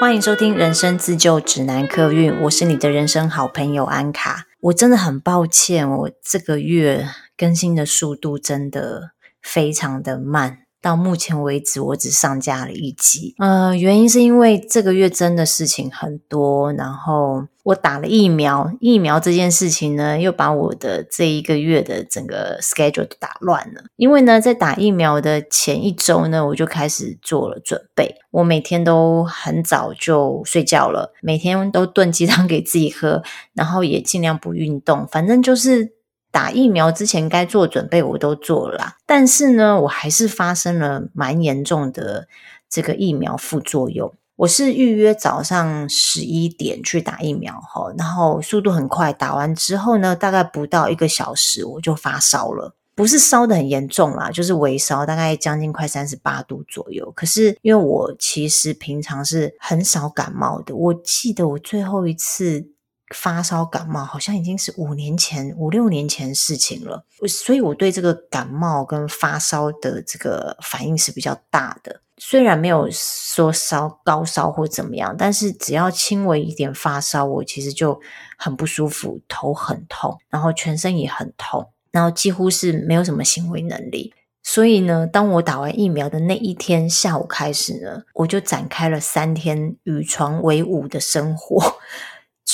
[0.00, 4.46] 欢迎收听《人生自救指南》客运，我是你的人生好朋友安卡。
[4.60, 9.10] 我真的很抱歉，我这个月更新的速度真的
[9.42, 10.67] 非常的慢。
[10.80, 13.34] 到目前为止，我只上架了一集。
[13.38, 23.82] 呃，原因是因为这个月真的事情很多，然后我打了疫苗，疫苗这件事情呢，又把我的这一个月的整个 schedule 都打乱了。
[23.96, 28.14] 因为呢，在打疫苗的前一周呢，我就开始做了准备。
[28.30, 33.22] 我每天都很早就睡觉了，每天都炖鸡汤给自己喝，
[33.52, 35.97] 然后也尽量不运动，反正就是。
[36.38, 42.28] 打疫苗之前该做准备我都做了，但是呢，我还是发生了蛮严重的
[42.70, 44.14] 这个疫苗副作用。
[44.36, 57.12] 我是预约早上十一点去打疫苗哈，然后速度很快，打完之后呢，大概不到一个小时我就发烧了，不是烧得很严重啦，就是微烧，大概将近快三十八度左右。
[57.16, 62.68] 可是因为我其实平常是很少感冒的，我记得我最后一次。
[63.14, 72.00] 发烧感冒好像已经是五年前、五六年前事情了，所以我对这个感冒跟发烧的这个反应是比较大的。
[72.20, 78.00] 虽然没有说烧高烧或怎么样，但是只要轻微一点发烧，我其实就
[78.36, 84.12] 很不舒服，头很痛，然后全身也很痛，然后几乎是没有什么行为能力。
[84.42, 91.78] 所以呢，当我打完疫苗的那一天下午开始呢，我就展开了三天与床为伍的生活。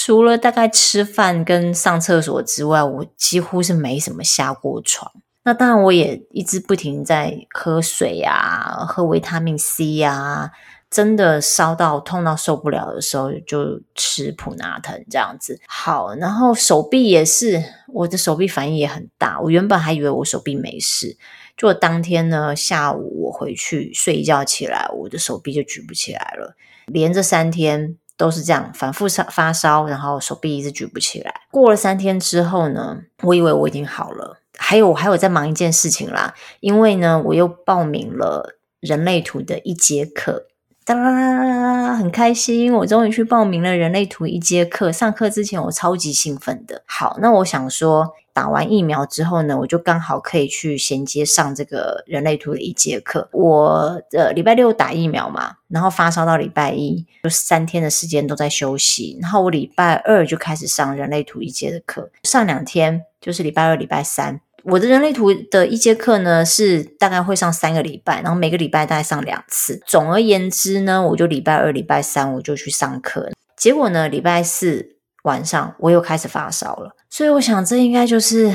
[0.07, 5.11] 除了大概吃饭跟上厕所之外，我几乎是没什么下过床。
[5.45, 10.53] 那当然，我也一直不停在喝水呀，喝维他命 C 呀。
[10.91, 15.59] 真的烧到痛到受不了的时候，就吃普拿疼这样子。
[15.67, 19.41] 好，然后手臂也是，我的手臂反应也很大。
[19.41, 21.17] 我原本还以为我手臂没事，
[21.57, 26.55] 就当天呢下午我回去睡一觉起来，我的手臂就举不起来了，
[26.89, 27.97] 连着三天。
[28.17, 31.33] 都是这样反复烧发烧，然后手臂一直举不起来。
[31.51, 34.39] 过了三天之后呢，我以为我已经好了。
[34.57, 40.47] 还有我还有在忙一件事情啦，因为呢，我又报名了人类图的一节课，
[40.85, 44.93] 哒，很开心，我终于去报名了人类图一节课。
[44.93, 46.83] 上课之前我超级兴奋的。
[46.87, 48.15] 好，那我想说。
[48.35, 53.29] 打完疫苗之后呢，我就刚好可以去衔接上这个人类图的一节课。
[53.33, 59.17] 我的礼拜六打疫苗嘛，然后发烧到礼拜一，就三天的时间都在休息。
[59.23, 64.41] 然后我礼拜二就开始上人类图一节的课，上两天就是礼拜二、礼拜三。
[64.65, 69.81] 我的人类图的一节课呢，是大概会上三个礼拜，然后每个礼拜大概上两次。
[69.87, 73.31] 总而言之呢，我就礼拜二、礼拜三我就去上课。
[73.57, 74.94] 结果呢，礼拜四。
[75.25, 78.55] 晚上我又开始发烧了，所以我想这应该就是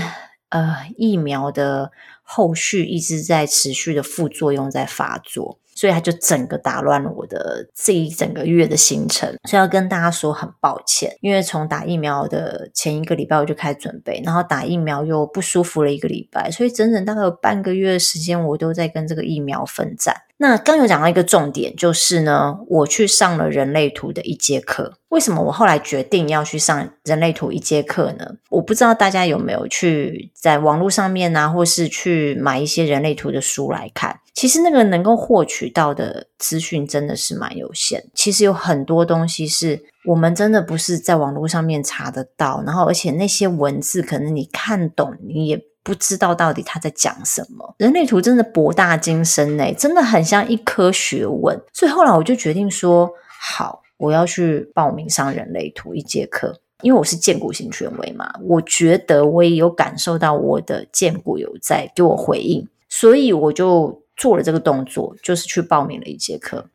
[0.49, 1.91] 呃疫苗的
[2.23, 20.15] 后续一直在持续的副作用在发作，所以它就整个打乱了我的这一整个月的行程，所以要跟大家说很抱歉，因为从打疫苗的前一个礼拜我就开始准备，然后打疫苗又不舒服了一个礼拜，所以整整大概有半个月的时间我都在跟这个疫苗奋战。
[20.41, 24.93] 那刚有讲到一个重点，就是呢，我去上了人类图的一节课。
[25.09, 28.25] 为什么我后来决定要去上人类图一节课呢？
[28.49, 34.17] 我不知道大家有没有去在网络上面啊，或是去买一些人类图的书来看。
[34.33, 38.05] 其实那个能够获取到的资讯真的是蛮有限。
[38.13, 45.68] 其实有很多东西是我们真的不是在网络上面查得到，然后而且那些文字可能你看懂，你也。
[45.83, 51.59] 不知道到底他在讲什么，人类图真的博大精深诶，真的很像一科学问。
[51.73, 53.09] 所以后来我就决定说，
[53.39, 66.69] 好，我要去报名上人类图一节课，因为我是荐骨型权威嘛，我觉得我也有感受到我的荐骨有在给我回应，所以我就做了这个动作，就是去报名了一节课。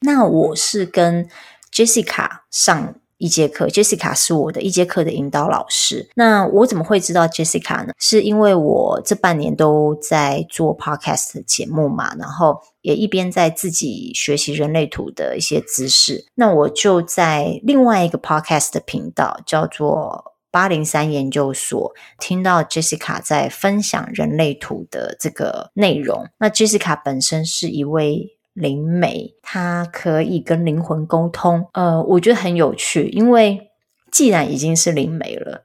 [0.00, 1.28] 那我是跟
[1.72, 2.94] Jessica 上。
[3.22, 6.10] 一节课，Jessica 是我的一节课的引导老师。
[6.16, 7.92] 那我怎么会知道 Jessica 呢？
[7.96, 16.26] 是因为我这半年都在做 podcast 的节目嘛，然后也一边在自己学习人类图的一些知识。
[16.34, 26.26] 那我就在另外一个 podcast 的频道，叫做八零三研究所，听到 Jessica 在分享人类图的这个内容。
[26.38, 28.36] 那 Jessica 本身是一位。
[28.52, 33.70] 灵媒，他可以跟灵魂沟通，呃，我觉得很有趣，因为
[34.10, 35.64] 既然已经是灵媒了，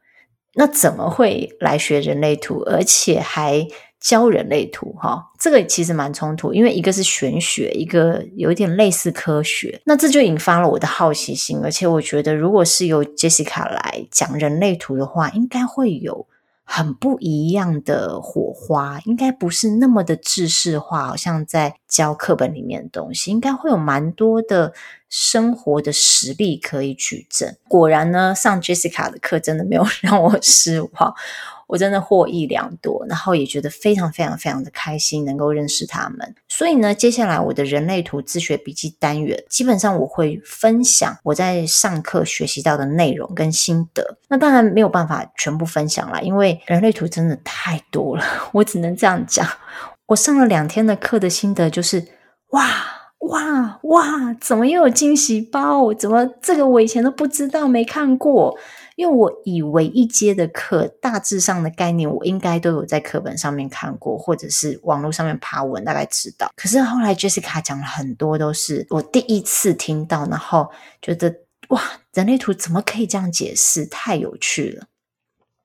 [0.56, 3.68] 那怎么会来学人类图，而且还
[4.00, 4.94] 教人类图？
[4.94, 16.26] 哈，这个其实蛮冲突，因为一个是玄学，一个有点类似科学，那这就引发了我的好奇心，而且我觉得，如果是由 Jessica 来讲人类图的话，应该会有
[16.70, 24.74] 很不一样的火花，应该不是那么的制式化，好像在教课本里面的东西，应该会有蛮多的
[25.08, 27.56] 生活的实例可以举证。
[27.70, 31.16] 果然呢，上 Jessica 的课真的没有 让我失望。
[31.68, 36.36] 我真的获益良多，然后也觉得非常非常非常的开心，能够认识他们。
[36.48, 44.18] 所以呢，接下来我的人类图自学笔记单元，基本上我会分享我在上课学习到的内容跟心得。
[44.30, 48.24] 那当然没有办法全部分享啦，因为人类图真的太多了，
[48.54, 49.46] 我只能这样讲。
[50.08, 52.08] 我上了两天的课的心得就是：
[52.52, 52.66] 哇
[53.20, 55.94] 哇哇，怎么又有惊喜包？
[55.94, 58.58] 怎么这个我以前都不知道，没看过？
[58.98, 66.52] 因为我以为一阶的课大致上的概念，我应该都有在课本上面看过，或者是网络上面爬文，大概知道。
[66.56, 71.32] 可是后来 Jessica 讲了很多，都是我第一次听到，然后觉得
[71.70, 71.80] 哇，
[72.16, 73.86] 人类图怎么可以这样解释？
[73.86, 74.88] 太有趣了。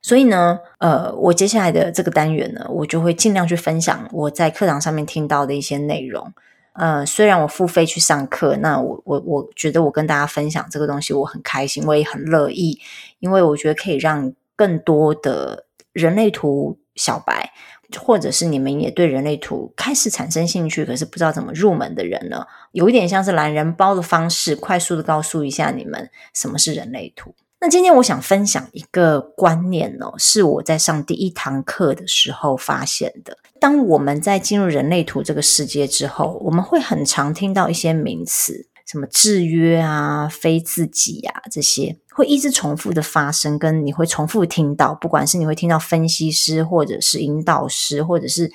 [0.02, 6.30] 所以呢，呃，我接下来的这个单元呢，我就会尽量去分享我在课堂上面听到的一些内容。
[6.74, 12.80] 呃，虽然我付费去上课，那我我我觉得我跟大家分享这个东西，我很开心，我也很乐意，
[13.22, 17.52] 因为我觉得可以让更多的人类图小白，
[17.98, 27.32] 或者是你们也对人类图开始产生兴趣，可是不知道怎么入门的人呢，有一点像是懒人包的方式，快速的告诉一下你们什么是人类图。
[27.60, 33.38] 那今天我想分享一个观念哦，是我在上第一堂课的时候发现的。
[33.60, 48.52] 当我们在进入人类图这个世界之后，我们会很常听到一些名词，什么制约啊、非自己啊这些，会一直重复的发生，跟你会重复听到，不管是你会听到分析师，或者是引导师，或者是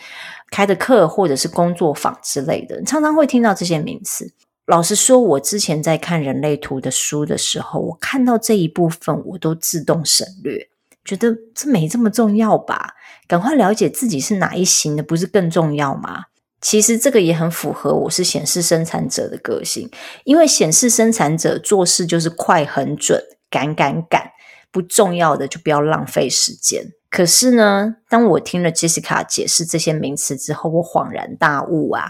[0.51, 4.31] 开的课，或者是工作坊之类的，常常会听到这些名词。
[4.67, 10.69] 老实说，我之前在看人类图的书的时候，我看到这一部分，我都自动省略，
[11.03, 12.93] 觉得这没这么重要吧？
[13.27, 16.25] 赶快了解自己是哪一型的，不是更重要吗？
[16.69, 19.89] 其实这个也很符合我是显示生产者的个性，
[20.25, 24.31] 因为显示生产者做事就是快、很准、赶赶赶，
[24.69, 26.91] 不重要的就不要浪费时间。
[27.09, 32.07] 可是呢，当我听了 Jessica 解释这些名词之后，我恍然大悟啊！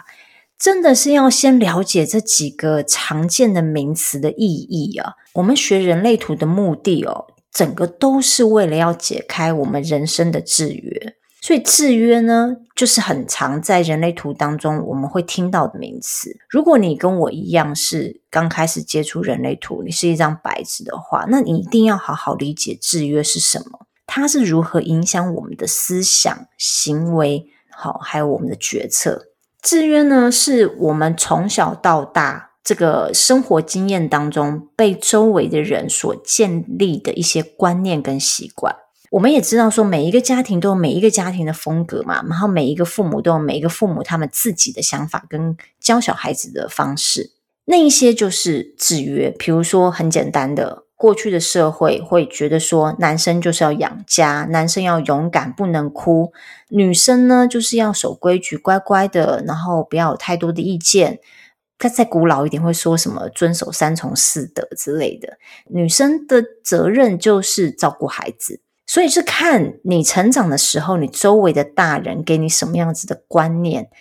[0.58, 5.14] 真的是要先了解这几个常见的名词的意义啊！
[5.34, 11.17] 我们学人类图的目的哦，整个都是为了要解开我们人生的制约。
[11.48, 16.38] 所以制约呢，就是很常在人类图当中我们会听到的名词。
[16.50, 29.28] 如果你跟我一样是刚开始接触人类图，你是一张白纸的话，那你一定要好好理解制约是什么，它是如何影响我们的思想、行为，好，还有我们的决策。
[29.62, 38.76] 制约呢，是我们从小到大这个生活经验当中被周围的人所建立的一些观念跟习惯。
[39.12, 47.32] 我们也知道说，每一个家庭都有每一个家庭的风格嘛，然后每一个父母都有每一个父母他们自己的想法跟教小孩子的方式。
[47.66, 50.84] 那一些就是制约，比如说很简单的。
[50.96, 56.32] 过去的社会会觉得说，男生就是要养家，男生要勇敢，不能哭；
[56.70, 61.20] 女生呢，就是要守规矩，乖乖的，然后不要有太多的意见。
[61.78, 65.38] 他再古老一点，会说什么遵守三从四德之类的。
[65.70, 73.92] 女生的责任就是照顾孩子，所以是看你成长的时候，你周围的大人给你什么样子的观念。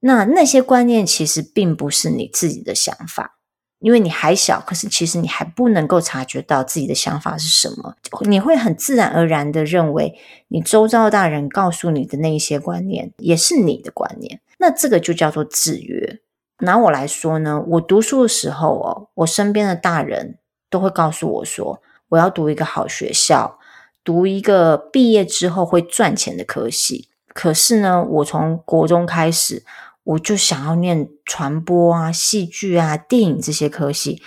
[0.00, 3.38] 那那些观念其实并不是你自己的想法。
[3.78, 10.14] 因为你还小，可是其实你还不能够察觉到自己的想法是什么，你会很自然而然的认为
[10.46, 16.20] 你周遭大人告诉你的那一些观念也是你的观念，那这个就叫做制约。
[16.60, 20.38] 拿我来说呢，我读书的时候哦，我身边的大人
[20.70, 23.58] 都会告诉我说，我要读一个好学校，
[24.04, 27.08] 读一个毕业之后会赚钱的科系。
[27.28, 29.64] 可是呢，我从国中开始。
[30.04, 34.20] 我就想要念传播啊、戏剧啊、电影这些科系，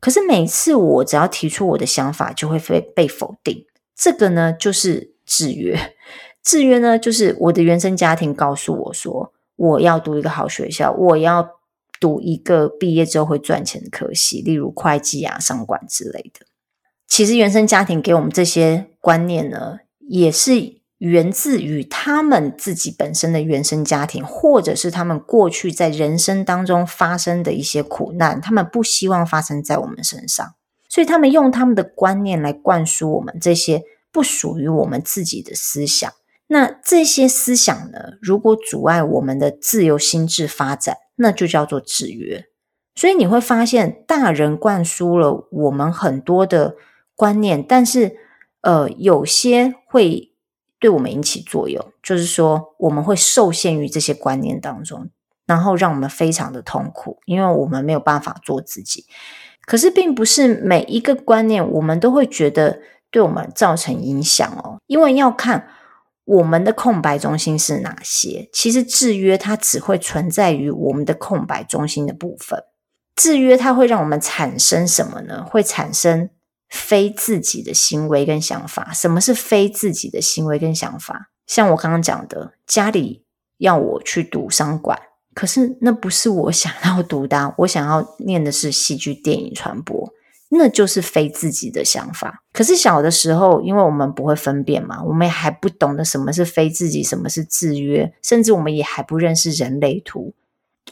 [0.00, 3.64] 可是每次我只要提出我的想法，就会被被否定。
[3.94, 5.94] 这个呢，就是制约。
[6.42, 11.48] 制约呢，就是我的原生家庭告诉我说，我要读一个好学校，我要
[12.00, 16.44] 读一个毕业之后会赚钱的科系，例如会计啊、商管之类的。
[17.06, 20.80] 其实原生家庭给我们这些观念呢，也是。
[21.00, 30.46] 源自于他们自己本身的原生家庭，或者是他们过去在人生当中发生的一些苦难，他们不希望发生在我们身上，
[30.90, 36.12] 所以他们用他们的观念来灌输我们这些不属于我们自己的思想。
[36.48, 42.44] 那这些思想呢，如果阻碍我们的自由心智发展，那就叫做制约。
[42.94, 46.74] 所以你会发现，大人灌输了我们很多的
[47.16, 48.18] 观念，但是
[48.62, 50.28] 呃，有些会。
[50.82, 55.10] 对我们引起作用，就是说我们会受限于这些观念当中，
[55.44, 59.04] 然后让我们非常的痛苦，因为我们没有办法做自己。
[59.66, 65.68] 可是，并不是每一个观念我们都会觉得对我们造成影响哦，因为要看
[66.24, 68.48] 我们的空白中心是哪些。
[68.50, 72.64] 其实制约它只会存在于我们的空白中心的部分。
[73.14, 75.44] 制约它会让我们产生什么呢？
[75.44, 76.30] 会产生
[76.70, 78.90] 非自己的行为跟想法。
[78.94, 81.30] 什么是非自己的行为跟想法？
[81.46, 83.24] 像我刚刚讲的，家里
[83.58, 84.98] 要我去读商管，
[85.34, 90.12] 可是那不是我想要读的， 我想要念的是戏剧、电影传播，
[90.50, 92.44] 那就是非自己的想法。
[92.52, 100.34] 可是小的时候，因为我们不会分辨嘛，我们还不懂得什么是非自己，什么是制约，甚至我们也还不认识人类图。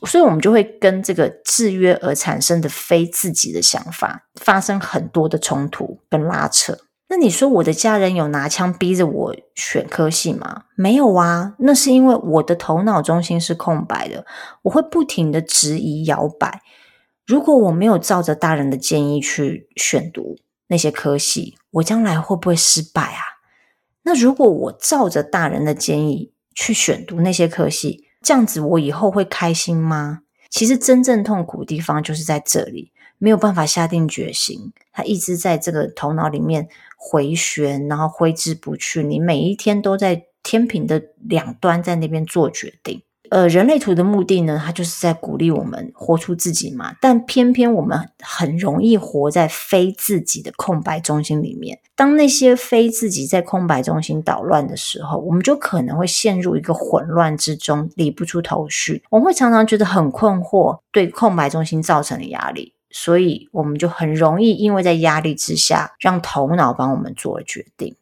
[0.07, 6.79] 所以，我们就会跟这个制约而产生的非自己的想法发生很多的冲突跟拉扯。
[7.11, 10.65] 那你说，我的家人有拿枪逼着我选科系吗？
[10.77, 14.27] 没有啊，那是因为我的头脑中心是空白的，
[14.63, 16.61] 我会不停的质疑摇摆。
[17.27, 20.37] 如果我没有照着大人的建议去选读
[20.69, 23.23] 那些科系，我将来会不会失败啊？
[24.05, 30.21] 那如果我照着大人的建议去选读那些科系，这样子我以后会开心吗？
[30.51, 39.03] 其实真正痛苦的地方就是在这里，没有办法下定决心，他一直在这个头脑里面回旋，然后挥之不去。
[39.03, 43.03] 你每一天都在天平的两端，在那边做决定。
[43.31, 46.95] 呃，人类图的目的呢，它就是在鼓励我们活出自己嘛。
[47.01, 51.79] 但偏偏我们很容易活在非自己的空白中心里面。
[51.95, 59.03] 当那些非自己在空白中心捣乱的时候，我们就可能会陷入一个混乱之中，理不出头绪。
[59.11, 67.95] 我们会常常觉得很困惑，对空白中心造成的压力，所以我们就很容易因为在压力之下，让头脑帮我们做了决定。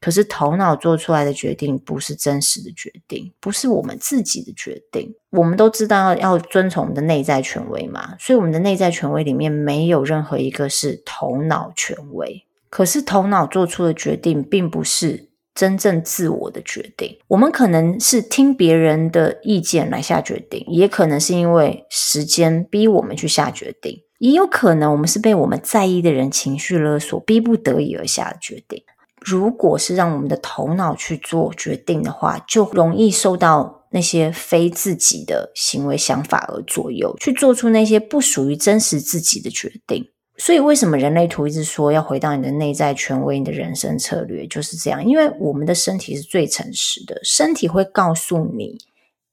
[0.00, 5.14] 可是头脑做出来的决定不是真实的决定，不是我们自己的决定。
[5.30, 12.44] 我们都知道要遵从我们的内在权威嘛，所以我们的内在权威里面没有任何一个是头脑权威。
[12.70, 17.18] 可是头脑做出的决定并不是真正自我的决定。
[17.26, 28.82] 我们可能是听别人的意见来下决定，也可能是因为时间逼我们去下决定，也有可能我们是被我们在意的人情绪勒索，逼不得已而下的决定。
[29.20, 40.08] 如果是让我们的头脑去做决定的话，就容易受到那些非自己的行为想法而左右，去做出那些不属于真实自己的决定。
[40.36, 45.04] 所以，为什么人类图一直说要回到你的内在权威，你的人生策略就是这样？
[45.04, 48.78] 因为我们的身体是最诚实的，身体会告诉你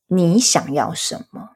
[0.07, 1.54] 你想要什么。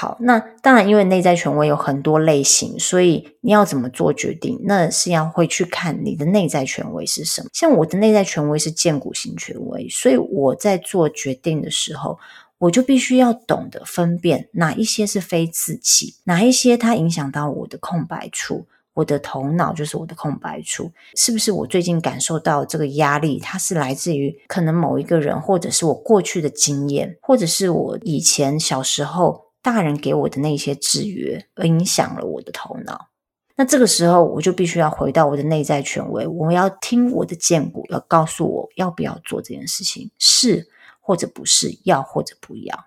[0.00, 7.48] 好，那当然，因为内在权威有很多类型，所以你要怎么做决定，那是要会去看你的内在权威是什么。
[7.52, 12.16] 像我的内在权威是荐骨型权威，所以我在做决定的时候，
[12.58, 29.47] 我就必须要懂得分辨哪一些是非自己，哪一些它影响到我的空白处，我的头脑就是我的空白处，是不是我最近感受到这个压力，它是来自于可能某一个人，或者是我过去的经验，或者是我以前小时候。
[29.70, 33.08] 大人给我的那些制约，而影响了我的头脑。
[33.56, 40.68] 那这个时候，我就必须要回到我的内在权威，我要听我的荐骨，要告诉我要不要做这件事情，是
[41.00, 42.86] 或者不是，要或者不要。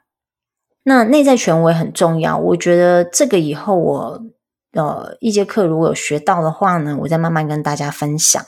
[0.83, 4.23] 那内在权威很重要，我觉得这个以后我
[4.71, 8.43] 呃一节课如果有学到的话呢，我再慢慢跟大家分享。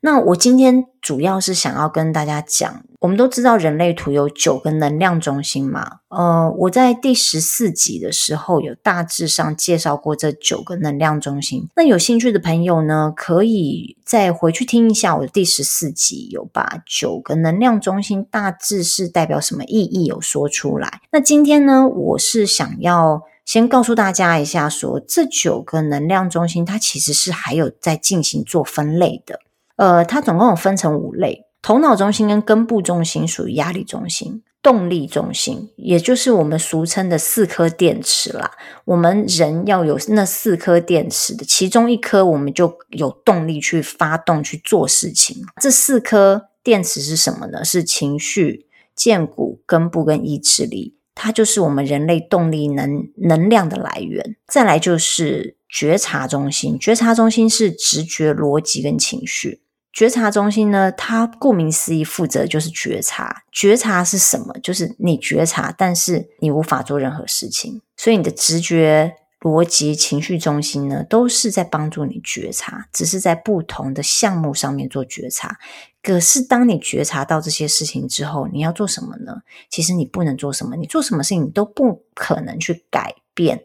[0.00, 11.68] 那我今天主要是想要跟大家讲，我们都知道人类图有九个能量中心嘛，呃，我在第十四集的时候有大致上介绍过这九个能量中心。
[11.76, 21.00] 那有兴趣的朋友呢，可以再回去听一下我的第十四集，有把九个能量中心大致是代表什么意义有说出来。
[21.12, 29.38] 那今天呢，我是想要先告诉大家一下说，说这九个能量中心它其实是还有在进行做分类的。
[29.76, 38.52] 呃，它总共有分成五类，头脑中心跟根部中心属于压力中心，动力中心，也就是我们俗称的四颗电池啦。
[38.84, 45.36] 我们人要有那四颗电池的其中一颗，我们就有动力去发动去做事情。
[45.60, 47.64] 这四颗电池是什么呢？
[47.64, 54.36] 是情绪、荐骨、根部跟意志力，它就是我们人类动力能能量的来源。
[54.46, 59.62] 再来就是觉察中心，觉察中心是直觉、逻辑跟情绪。
[59.98, 63.42] 觉察中心呢，它顾名思义，负责就是觉察。
[63.50, 64.54] 觉察是什么？
[64.62, 67.82] 就是你觉察，但是你无法做任何事情。
[67.96, 75.58] 所以你的直觉、逻辑、情绪中心呢，都是在帮助你觉察，只是在不同的项目上面做觉察。
[76.00, 79.42] 可是当你觉察到这些事情之后，你要做什么呢？
[79.68, 83.64] 其实你不能做什么，你做什么事情你都不可能去改变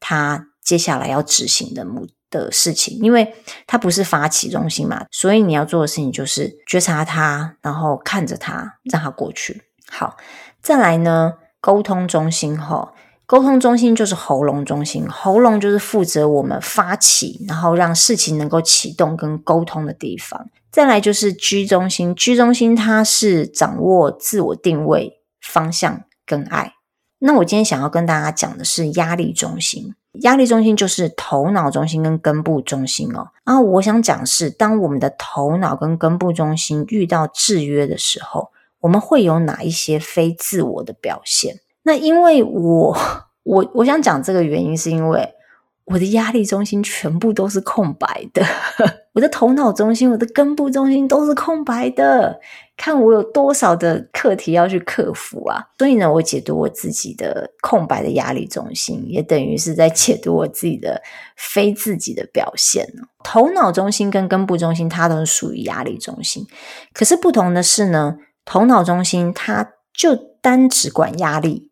[0.00, 2.06] 他接下来要执行的目
[2.40, 3.34] 的事情，因为
[3.66, 9.62] 它不是发起中心嘛，所以你要做的事情就是觉察它，然后看着它，让它过去。
[9.90, 10.16] 好，
[10.60, 12.94] 再来呢，沟通中心吼，
[13.26, 20.50] 沟通中心就是喉咙中心，喉咙就是负责我们发起，然后让事情能够启动跟沟通的地方。
[20.70, 26.72] 再来就是居中心居中心它是掌握自我定位、方向跟爱。
[27.20, 33.28] 那我今天想要跟大家讲的是压力中心，压力中心就是头脑中心跟根部中心哦。
[33.44, 41.60] 然后我想讲是，当我们的头脑跟根部中心遇到制约的时候，我们会有哪一些非自我的表现？
[41.82, 42.96] 那因为我
[43.42, 45.34] 我我想讲这个原因，是因为。
[45.86, 48.42] 我的压力中心全部都是空白的，
[49.12, 52.40] 我的头脑中心、我的根部中心都是空白的。
[52.76, 55.62] 看我有多少的课题要去克服啊！
[55.78, 61.00] 所以呢，我解读我自己的空白的压力中心，也等于是在解读我自己的
[61.36, 62.84] 非自己的表现。
[63.22, 66.44] 头脑中心跟根部中心，它都是属于压力中心。
[66.92, 71.70] 可是不同的是呢，头脑中心它就单只管压力，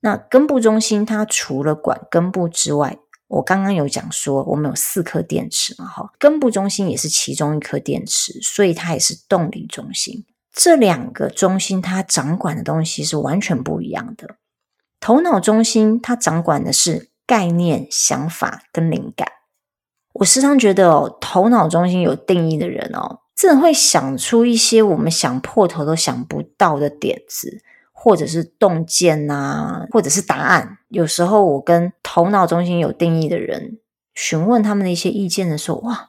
[0.00, 2.98] 那根部中心它除了管根部之外，
[3.32, 10.26] 我刚刚有讲说，我们有四颗电池嘛，哈，根部中心也是其中一颗电池，所以它也是动力中心。
[10.52, 14.36] 这两个中心它掌管的东西是完全不一样的。
[15.00, 19.26] 头脑中心它掌管的是概念、想法跟灵感。
[20.12, 27.62] 我时常觉得哦，头脑中心有定义的人哦，真的会想出一些我们想破头都想不到的点子。
[28.04, 30.78] 或者是洞见呐，或者是答案。
[30.88, 33.78] 有时候我跟头脑中心有定义的人
[34.12, 36.08] 询问他们的一些意见的时候，哇，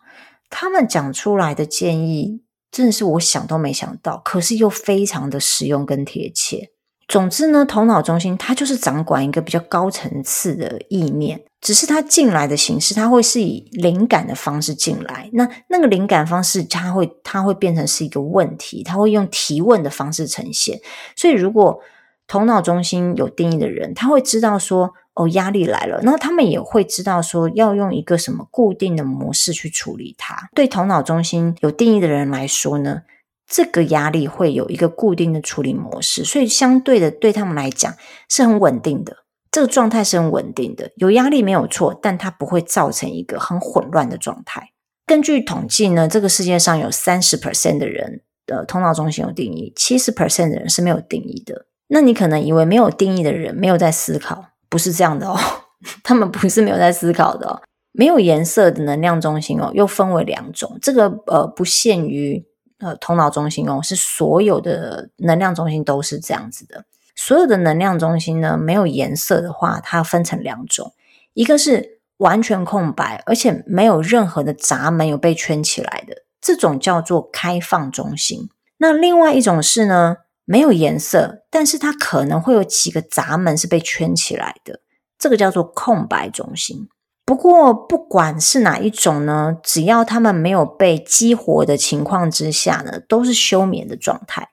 [0.49, 6.71] 他们讲出来的建议真的是我想都没想到，可是又非常的实用跟贴切。
[7.07, 15.29] 总之呢，头脑中心它就是掌管一个比较高层次的意念，只是它进来的形式，它会是以灵感的方式进来。
[15.31, 20.79] 那那个灵感方式，它会它会变成是一个问题，它会用提问的方式呈现。
[21.15, 21.79] 所以，如果
[22.27, 30.49] 头脑中心有定义的人，他会知道说，哦，压力来了，那他们也会知道说，要用一个什么固定的模式去处理它。
[30.53, 33.03] 对头脑中心有定义的人来说呢，
[33.47, 37.93] 这个压力会有一个固定的处理模式，所以相对的对他们来讲
[38.29, 39.17] 是很稳定的，
[39.53, 40.91] 这个状态是很稳定的。
[40.95, 44.71] 有压力没有错，但它不会造成一个很混乱的状态。
[45.05, 51.67] 根据统计呢，这个世界上有三十 percent 的人的头脑中心有定义，七十 percent 的人是没有定义的。
[51.87, 55.37] 那你可能以为没有定义的人没有在思考，不是这样的哦，
[56.03, 57.61] 他们不是没有在思考的哦。
[57.91, 62.45] 没有颜色的能量中心哦，又分为两种，这个呃不限于。
[62.79, 66.83] 呃，头脑中心哦，是所有的能量中心都是这样子的。
[67.15, 70.93] 所有的能量中心呢，没有颜色的话，它分成两种，
[71.33, 78.49] 一个是完全空白，而且没有任何的闸门有被圈起来的，这种叫做开放中心。
[78.77, 84.79] 那另外一种是呢，没有颜色，但是它可能会有几个闸门是被圈起来的，
[85.17, 86.89] 这个叫做空白中心。
[87.25, 94.49] 不过，不管是哪一种呢，只要他们没有被激活的情况之下呢，都是休眠的状态。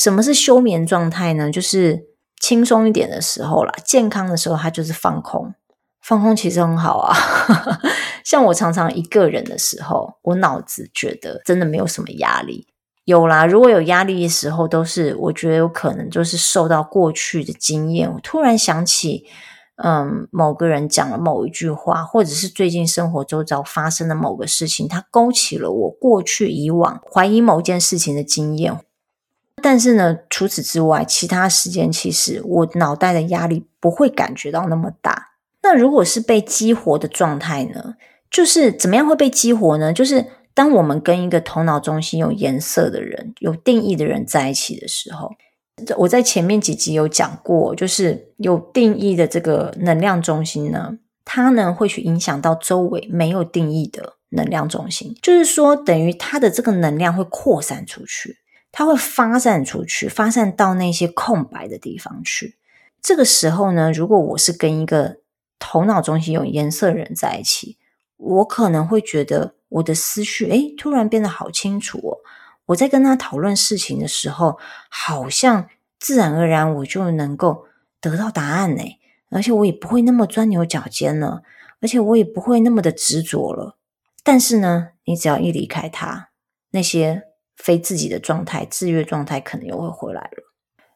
[0.00, 1.50] 什么是休眠状态呢？
[1.50, 2.06] 就是
[2.40, 5.52] 轻松一点的时候啦，健康的时候，它就是放空。
[6.00, 7.14] 放空其实很好啊。
[8.24, 12.66] 像我常常一个人的时候，我脑子觉得真的没有什么压力。
[13.04, 18.10] 有啦，如果有压力的时候，都是我觉得有可能就是受到过去的经验。
[18.10, 19.26] 我突然想起。
[19.82, 28.78] 嗯，某个人讲了某一句话，或者是最近生活周遭发生的某个事情，它勾起了我过去以往怀疑某件事情的经验。
[29.62, 35.28] 但是呢，除此之外，其他时间其实我脑袋的压力不会感觉到那么大。
[35.62, 37.94] 那如果是被激活的状态呢？
[38.30, 39.92] 就是怎么样会被激活呢？
[39.92, 45.30] 就是当我们跟一个头脑中心有颜色的人、有定义的人在一起的时候。
[45.96, 58.36] 我在前面几集有讲过，就是有定义的这个能量中心呢，它呢会去影响到周围没有定义的能量中心，就是说等于它的这个能量会扩散出去，
[58.72, 62.56] 它会发散出去，发散到那些空白的地方去。
[63.02, 65.18] 这个时候呢，如果我是跟一个
[65.58, 67.78] 头脑中心有颜色的人在一起，
[68.16, 72.18] 我可能会觉得我的思绪诶突然变得好清楚哦。
[72.66, 77.66] 我在跟他讨论事情的时候，好像自然而然我就能够
[78.00, 78.82] 得到答案呢，
[79.30, 81.42] 而且我也不会那么钻牛角尖了，
[81.80, 83.76] 而且我也不会那么的执着了。
[84.22, 86.28] 但是呢，你只要一离开他，
[86.70, 87.24] 那些
[87.62, 90.50] 非自己的状态，制约状态可能又会回来了。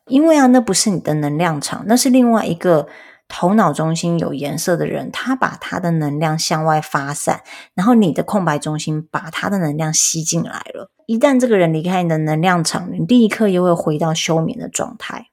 [0.06, 2.86] 因为啊，那不是你的能量场，那是另外一个
[3.26, 7.42] 头脑中心有颜色的人，他把他的能量向外发散，
[7.74, 10.90] 然后你的空白中心把他的能量吸进来了。
[11.06, 15.28] 一旦这个人离开你的能量场，你立刻又会回到休眠的状态。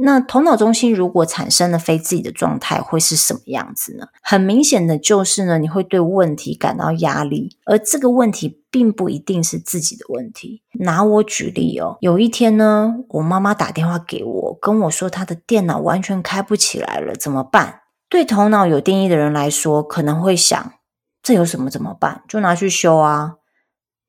[0.00, 4.06] 那头脑中心如果产生了非自己的状态，会是什么样子呢？
[4.22, 10.62] 很明显的就是呢，你会对问题感到压力，而这个问题并不一定是自己的问题。
[10.74, 17.80] 拿我举例哦，有一天呢，我妈妈打电话给我，跟我说她的电脑完全开不起来了，怎么办？
[18.08, 20.72] 对头脑有定义的人来说，可能会想，
[21.22, 22.22] 这有什么怎么办？
[22.28, 23.34] 就拿去修啊。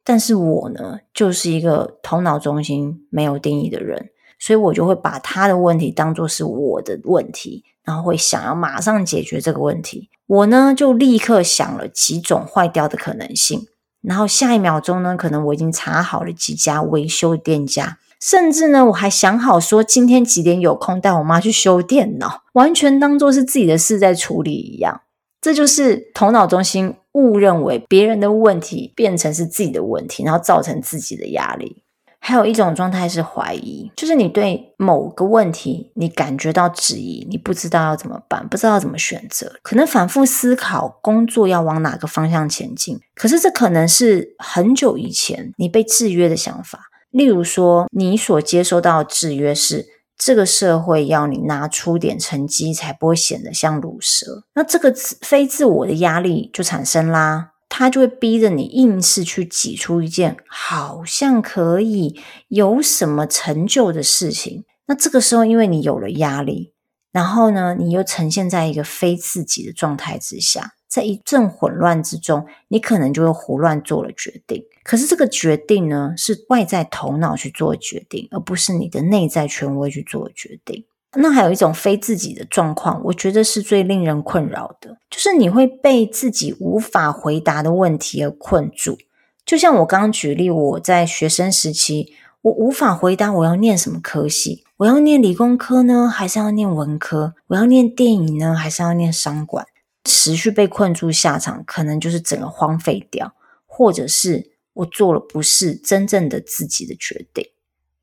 [0.04, 4.10] 但是我呢，就是一个头脑中心没有定义的人。
[4.40, 10.10] 所以我就会把他的问题当作是我的问题，然后会想要马上解决这个问题。
[10.26, 13.68] 我呢就立刻想了几种坏掉的可能性，
[14.02, 25.02] 然后下一秒钟呢，可能我已经查好了几家维修店家，甚至呢我还想好说今天几点有空带我妈去修电脑，完全当做是自己的事在处理一样。
[25.42, 31.84] 这就是头脑中心误认为别人的问题变成是自己的问题，然后造成自己的压力。
[32.20, 43.00] 还有一种状态是怀疑，就是你对某个问题你感觉到质疑，你不知道要怎么办，不知道怎么选择，可能反复思考工作要往哪个方向前进。
[43.16, 46.82] 可是这可能是很久以前你被制约的想法。
[47.12, 57.54] 例如说，你所接收到的制约是这个社会要你拿出点成绩才不会显得像鲁蛇，那这个非自我的压力就产生啦。
[57.70, 64.66] 他就会逼着你硬是去挤出一件好像可以有什么成就的事情。
[64.88, 66.74] 那这个时候，因为你有了压力，
[67.12, 74.66] 然后呢，你又呈现在一个非自己的状态之下，在一阵混乱之中，你可能就会胡乱做了决定。
[74.84, 80.86] 可是这个决定呢，是外在头脑去做决定，而不是你的内在权威去做决定。
[81.16, 88.98] 那还有一种非自己的状况，我觉得是最令人困扰的，就是你会被自己无法回答的问题而困住。
[89.44, 97.34] 就像我刚刚举例，我在学生时期，我无法回答我要念什么科系，我要念理工科呢，还是要念文科？
[97.48, 99.66] 我要念电影呢，还是要念商管？
[100.04, 103.34] 持续被困住，下场可能就是整个荒废掉，
[103.66, 107.46] 或者是我做了不是真正的自己的决定。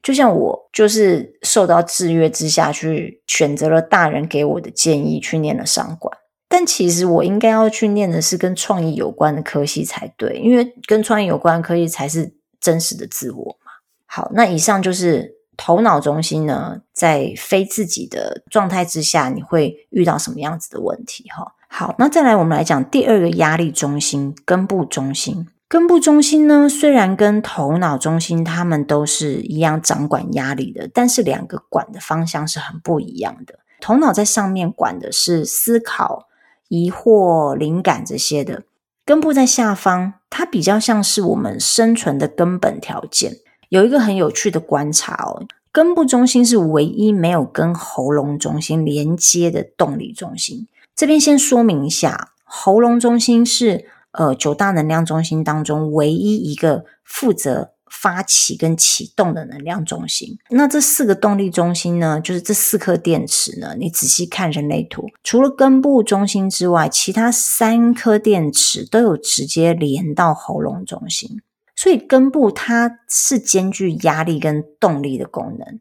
[0.06, 6.16] 就像我就是受到制约之下去选择了大人给我的建议去念了商管，
[6.48, 13.72] 但其实我应该要去念的是跟创意有关的科系才对，因为跟创意有关的科系才是真实的自我嘛。
[14.06, 21.24] 好，那以上就是头脑中心呢，在非自己的状态之下，你会遇到什么样子的问题？
[21.30, 25.48] 哈，好，那再来我们来讲第二个压力中心——根部中心。
[25.68, 33.58] 根部中心呢，虽然跟头脑中心他们都是一样掌管压力的，但是两个管的方向是很不一样的。
[33.80, 36.28] 头脑在上面管的是思考、
[36.68, 38.62] 疑惑、灵感这些的，
[39.04, 43.38] 根部在下方，它比较像是我们生存的根本条件。
[43.68, 50.68] 有一个很有趣的观察哦，根部中心是唯一没有跟喉咙中心连接的动力中心。
[50.94, 53.86] 这边先说明一下，喉咙中心是。
[54.16, 60.38] 呃，九大能量中心当中，唯一一个负责发起跟启动的能量中心。
[60.50, 63.76] 那这四个动力中心呢，就是这四颗电池呢。
[63.78, 71.40] 你仔细看人类图，除了根部中心之外，其他三颗电池都有直接连到喉咙中心。
[71.76, 75.78] 所以根部它是兼具压力跟动力的功能。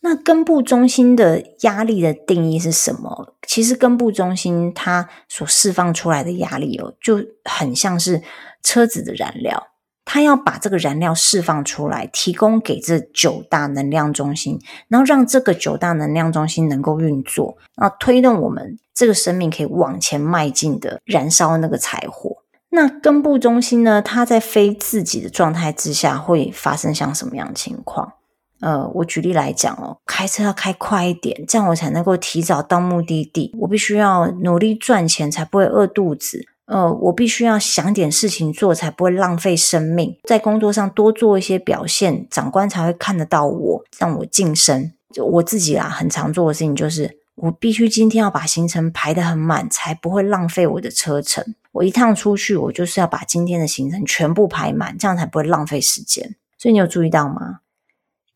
[0.00, 3.34] 那根部中心的压力的定义是什么？
[3.46, 8.22] 其实根部中心它所释放出来的压力哦，就很像是
[8.62, 9.68] 车子的燃料，
[10.04, 22.44] 它要把这个燃料释放出来，提供给这九大能量中心，然后让这个九大能量中心能够运作，然后推动我们这个生命可以往前迈进的燃烧那个柴火。
[22.70, 28.12] 那根部中心呢，它在非自己的状态之下会发生像什么样的情况？
[28.60, 33.54] 呃，我举例来讲哦，开车要开快一点，这样我才能够提早到目的地。
[33.60, 36.46] 我必须要努力赚钱，才不会饿肚子。
[36.66, 40.18] 呃，我必须要想点事情做，才不会浪费生命。
[40.24, 44.92] 在工作上多做一些表现，长官才会看得到我，让我晋升。
[45.16, 51.54] 我自己啊，很常做的事情就是，我必须今天要把行程排得很满，才不会浪费我的车程。
[51.72, 56.34] 我一趟出去，我就是要把今天的行程全部排满，这样才不会浪费时间。
[56.58, 57.60] 所以你有注意到吗？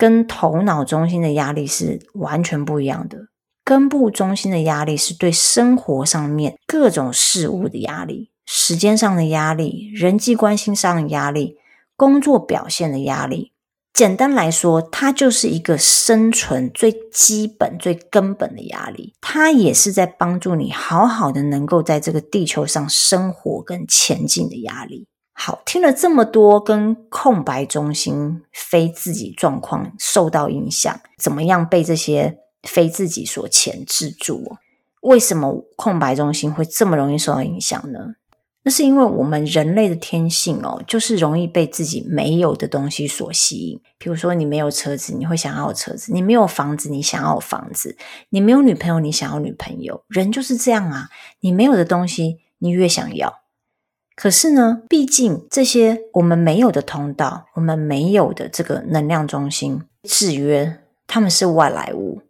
[0.03, 3.29] 跟头脑中心的压力是完全不一样的。
[3.63, 11.57] 根部中心的压力是对生活上面各种事物的压力，时间上的压力，人际关系上的压力，
[11.97, 13.53] 工作表现的压力。
[13.93, 19.15] 简单来说，它就是一个生存最基本、最根本的压力。
[19.21, 25.07] 它也是在帮助你好好的能够在这个地球上生活跟前进的压力。
[25.35, 34.57] 好，听了这么多跟空白中心、非自己状况受到影响，怎么样被这些非自己所钳制住？
[35.01, 38.15] 为什么空白中心会这么容易受到影响呢？
[38.65, 43.81] 那是因为我们人类的天性哦，就是容易被自己没有的东西所吸引。
[43.99, 47.97] 比如说，你没有车子，你会想要车子；你没有房子，你想要房子；
[48.29, 50.05] 你没有女朋友，你想要女朋友。
[50.07, 51.09] 人就是这样啊，
[51.41, 53.42] 你没有的东西，你越想要。
[54.15, 62.21] 可是呢，毕竟这些我们没有的通道，我们没有的这个能量中心制约，他们是外来物。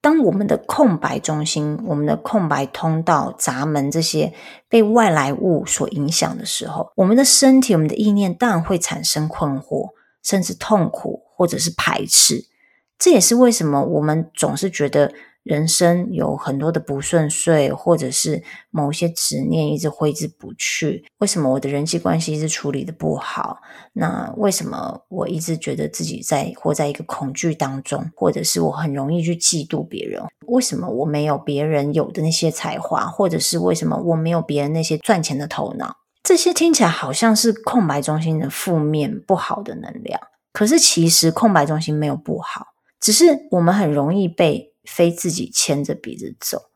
[0.00, 4.32] 当我们的空白中心、我们的空白通道、闸门这些
[4.68, 9.90] 被外来物所影响的时候，我们的身体、我们的意念当然会产生困惑，
[10.22, 12.46] 甚至痛苦，或者是排斥。
[12.98, 15.12] 这也是为什么我们总是觉得。
[15.44, 21.06] 人生有很多的不顺遂，或者是某些执念一直挥之不去。
[21.18, 23.58] 为什么我的人际关系一直处理得不好？
[23.94, 28.10] 那为什么我一直觉得自己在活在一个恐惧当中？
[28.14, 30.22] 或者是我很容易去嫉妒别人？
[30.48, 33.06] 为什么我没有别人有的那些才华？
[33.06, 35.96] 或者是为什么我没有别人那些赚钱的头脑？
[36.22, 40.20] 这些听起来好像是空白中心的负面不好的能量。
[40.52, 42.66] 可是其实空白中心没有不好，
[43.00, 44.74] 只是我们很容易被。
[44.88, 46.70] 非自己牵着鼻子走，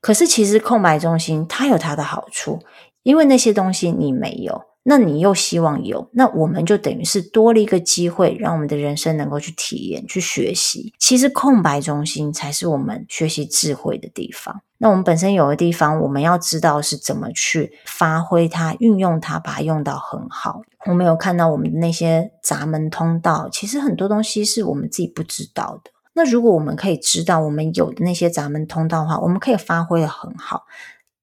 [0.00, 2.60] 可是其实空白中心它有它的好处，
[3.02, 10.92] 因为那些东西你没有，那你又希望有，那我们就等于是多了一个机会，让我们的人生能够去体验、去学习。
[10.98, 14.62] 其实空白中心才是我们学习智慧的地方。
[14.80, 20.60] 那我们本身有的地方，我们要知道是怎么去发挥它、运用它，把它用到很好。
[20.86, 25.90] 我们有看到我们的那些闸门通道，其实很多东西是我们自己不知道的。
[26.18, 30.66] 那如果我们可以知道我们有的那些闸门通道的话，我们可以发挥得很好。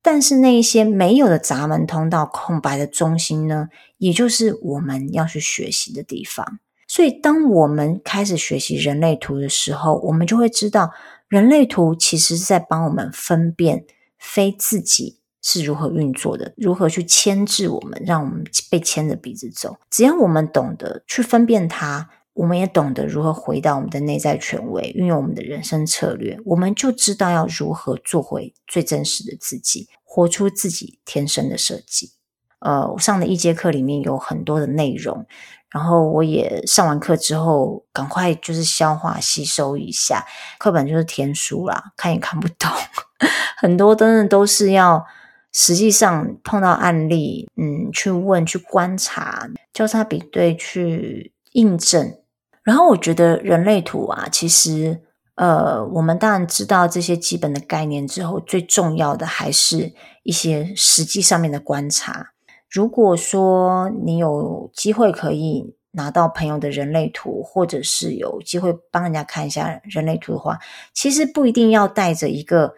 [0.01, 6.59] 但是那一些没有的闸门通道、空白的中心呢，也就是我们要去学习的地方。
[6.87, 10.93] 所以，当我们开始学习人类图的时候，我们就会知道，
[11.27, 13.85] 人类图其实是在帮我们分辨
[14.17, 19.75] 非自己是如何运作的，如何去牵制我们，让我们被牵着鼻子走。
[19.89, 22.09] 只要我们懂得去分辨它。
[22.35, 32.11] 我们也懂得如何回到我们的内在权威，运用我们的人生策略，我们就知道要如何做回最真实的自己，活出自己天生的设计。
[32.59, 35.25] 呃，我上的一节课里面有很多的内容，
[35.69, 40.25] 然后我也上完课之后，赶快就是消化吸收一下。
[40.57, 42.69] 课本就是填书啦，看也看不懂，
[43.57, 45.05] 很多真的都是要
[45.53, 52.17] 实际上碰到案例，嗯，去问、去观察、交叉比对、去印证。
[52.65, 54.99] 然后我觉得人类图啊，其实
[55.35, 62.31] 呃，我们当然知道这些基本的概念之后，最重要的还是一些实际上面的观察。
[62.69, 70.57] 如果说你有机会可以拿到朋友的人类图，或者是有机会帮人家看一下人类图的话，
[70.91, 72.73] 其实不一定要带着一个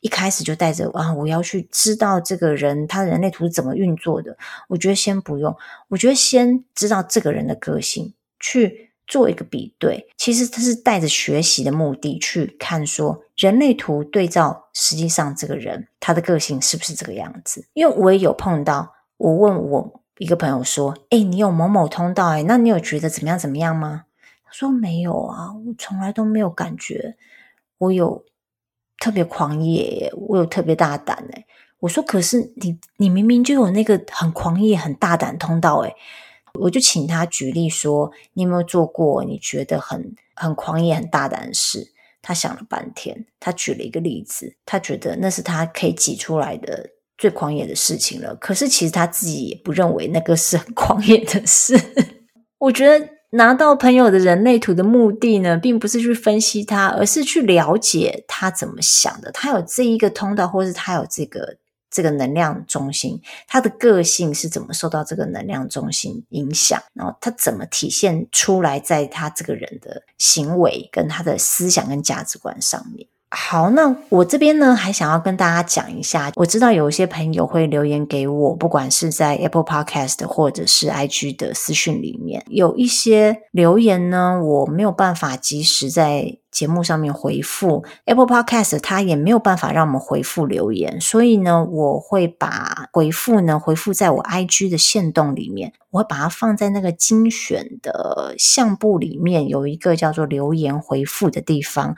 [0.00, 4.38] 一开始就带着啊，我要去知道这个人他人类图是怎么运作的。
[4.68, 5.54] 我觉得先不用，
[5.88, 8.86] 我觉得先知道这个人的个性去。
[9.06, 17.66] 做一个比对，其实他是带着学习的目的去看，说人类图对照实际上这个人他的个性是不是这个样子？
[17.74, 24.04] 因为我也有碰到，我问我一个朋友说：“诶，你有某某通道诶，那你有觉得怎么样怎么样吗？”
[24.44, 27.16] 他说：“没有啊，我从来都没有感觉
[27.78, 28.24] 我有
[28.98, 31.46] 特别狂野，我有特别大胆诶。”
[31.80, 35.94] 我说：“可是你你明明就有那个很狂野、很大胆通道诶。”
[36.60, 41.92] 我就请他举例说，你有没有做过你觉得很很狂野、很大胆的事？
[42.22, 48.34] 他想了半天，他举了一个例子，他觉得那是他可以挤出来的最狂野的事情了。
[48.34, 51.78] 可是其实他自己也不认为那个是很狂野的事。
[52.58, 59.30] 我觉得拿到朋友的人类图的目的呢，并不是去分析他，而是去了解他怎么想的。
[59.30, 61.58] 他有这一个通道，或是他有这个。
[61.96, 66.78] 这个能量中心，他的个性是怎么受到这个能量中心影响？
[66.92, 73.08] 然后他怎么体现出来，在他这个人的行为跟他的思想跟价值观上面？
[73.28, 101.96] 好，那我这边呢，还想要跟大家讲一下，我知道有一些朋友会留言给我，不管是在 Apple Podcast 或者是 IG 的私讯里面，有一些留言呢，我没有办法及时在节目上面回复，Apple Podcast 它也没有办法让我们回复留言，所以呢，我会把回复呢回复在我 IG 的线动里面，我会把它放在那个精选的相簿里面，有一个叫做留言回复的地方。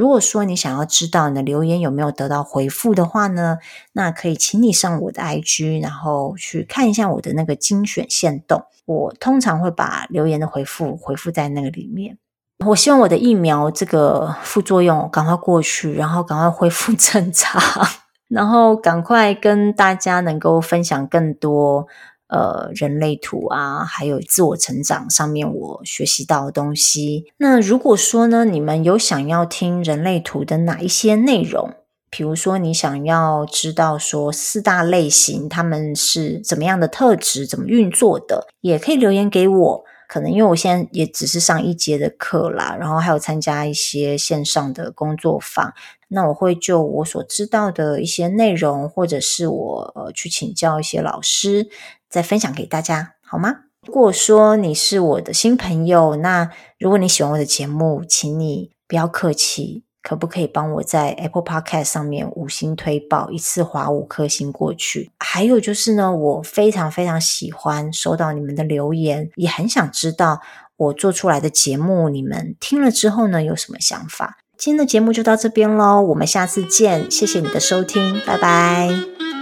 [0.00, 3.58] 如果说你想要知道你的留言有没有得到回复的话呢，
[3.92, 8.62] 那可以请你上我的 IG，然后去看一下我的那个精选限动。
[8.86, 12.16] 我通常会把留言的回复回复在那个里面。
[12.64, 17.60] 我希望我的疫苗这个副作用赶快过去，然后赶快恢复 正常，
[18.28, 21.86] 然后赶快跟大家能够分享更多。
[22.30, 27.26] 呃，人类图啊，还有自我成长上面我学习到的东西。
[27.38, 31.74] 那如果说呢，你们有想要听人类图的哪一些内容？
[32.08, 39.84] 比如说你想要知道说四大类型他们是怎么样的特质，怎么运作的，也可以留言给我。
[40.08, 45.72] 可能因为我现在也只是上一节的课啦，然后还有参加一些线上的工作坊，
[46.08, 51.68] 那我会就我所知道的一些内容，或者是我呃去请教一些老师。
[52.10, 53.60] 再分享给大家好吗？
[53.86, 65.12] 如果说你是我的新朋友，那如果你喜欢我的节目，请你不要客气，可不可以帮我在 Apple Podcast 上面五星推爆，一次划五颗星过去？
[65.20, 70.40] 还有就是呢，我非常非常喜欢收到你们的留言，也很想知道
[70.76, 74.38] 我做出来的节目，你们听了之后呢，有什么想法？
[74.58, 79.39] 今天的节目就到这边喽，我们下次见，谢谢你的收听，拜拜。